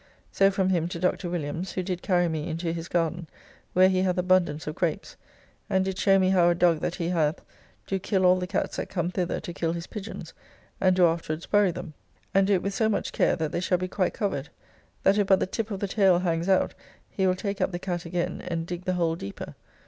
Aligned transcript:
So 0.31 0.49
from 0.49 0.69
him 0.69 0.87
to 0.87 0.99
Dr. 0.99 1.29
Williams, 1.29 1.73
who 1.73 1.83
did 1.83 2.01
carry 2.01 2.27
me 2.27 2.47
into 2.47 2.73
his 2.73 2.87
garden, 2.87 3.27
where 3.73 3.87
he 3.87 4.01
hath 4.01 4.17
abundance 4.17 4.65
of 4.65 4.73
grapes; 4.73 5.15
and 5.69 5.85
did 5.85 5.99
show 5.99 6.17
me 6.17 6.31
how 6.31 6.49
a 6.49 6.55
dog 6.55 6.79
that 6.79 6.95
he 6.95 7.09
hath 7.09 7.39
do 7.85 7.99
kill 7.99 8.25
all 8.25 8.39
the 8.39 8.47
cats 8.47 8.77
that 8.77 8.89
come 8.89 9.11
thither 9.11 9.39
to 9.39 9.53
kill 9.53 9.73
his 9.73 9.85
pigeons, 9.85 10.33
and 10.79 10.95
do 10.95 11.05
afterwards 11.05 11.45
bury 11.45 11.69
them; 11.69 11.93
and 12.33 12.47
do 12.47 12.53
it 12.55 12.63
with 12.63 12.73
so 12.73 12.89
much 12.89 13.11
care 13.11 13.35
that 13.35 13.51
they 13.51 13.59
shall 13.59 13.77
be 13.77 13.87
quite 13.87 14.15
covered; 14.15 14.49
that 15.03 15.19
if 15.19 15.27
but 15.27 15.39
the 15.39 15.45
tip 15.45 15.69
of 15.69 15.79
the 15.79 15.87
tail 15.87 16.17
hangs 16.17 16.49
out 16.49 16.73
he 17.11 17.27
will 17.27 17.35
take 17.35 17.61
up 17.61 17.71
the 17.71 17.77
cat 17.77 18.03
again, 18.03 18.41
and 18.47 18.65
dig 18.65 18.85
the 18.85 18.93
hole 18.93 19.15
deeper. 19.15 19.53